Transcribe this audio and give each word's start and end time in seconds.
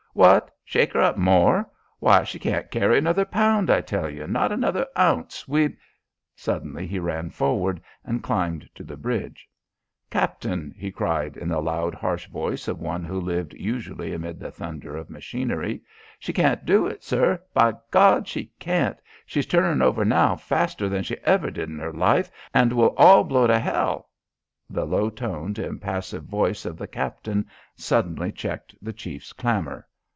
"What? 0.13 0.53
shake 0.65 0.93
'er 0.93 0.99
up 0.99 1.15
more? 1.15 1.69
Why 1.99 2.25
she 2.25 2.37
can't 2.37 2.69
carry 2.69 2.97
another 2.97 3.23
pound, 3.23 3.69
I 3.69 3.79
tell 3.79 4.09
you! 4.09 4.27
Not 4.27 4.51
another 4.51 4.85
ounce! 4.99 5.47
We" 5.47 5.77
Suddenly 6.35 6.85
he 6.85 6.99
ran 6.99 7.29
forward 7.29 7.79
and 8.03 8.21
climbed 8.21 8.69
to 8.75 8.83
the 8.83 8.97
bridge. 8.97 9.47
"Captain," 10.09 10.75
he 10.77 10.91
cried 10.91 11.37
in 11.37 11.47
the 11.47 11.61
loud 11.61 11.95
harsh 11.95 12.27
voice 12.27 12.67
of 12.67 12.81
one 12.81 13.05
who 13.05 13.21
lived 13.21 13.53
usually 13.53 14.13
amid 14.13 14.37
the 14.41 14.51
thunder 14.51 14.97
of 14.97 15.09
machinery, 15.09 15.79
"she 16.19 16.33
can't 16.33 16.65
do 16.65 16.85
it, 16.87 17.05
sir! 17.05 17.41
Be 17.57 17.71
Gawd, 17.89 18.27
she 18.27 18.51
can't! 18.59 18.97
She's 19.25 19.45
turning 19.45 19.81
over 19.81 20.03
now 20.03 20.35
faster 20.35 20.89
than 20.89 21.03
she 21.03 21.15
ever 21.23 21.49
did 21.49 21.69
in 21.69 21.79
her 21.79 21.93
life 21.93 22.29
and 22.53 22.73
we'll 22.73 22.93
all 22.97 23.23
blow 23.23 23.47
to 23.47 23.59
hell" 23.59 24.09
The 24.69 24.85
low 24.85 25.09
toned, 25.09 25.57
impassive 25.57 26.25
voice 26.25 26.65
of 26.65 26.77
the 26.77 26.87
captain 26.87 27.47
suddenly 27.77 28.33
checked 28.33 28.75
the 28.81 28.91
chief's 28.91 29.31
clamour. 29.31 29.87